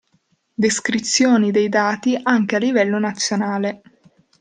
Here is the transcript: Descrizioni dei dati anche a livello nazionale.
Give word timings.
Descrizioni 0.55 1.51
dei 1.51 1.69
dati 1.69 2.19
anche 2.23 2.55
a 2.55 2.57
livello 2.57 2.97
nazionale. 2.97 3.81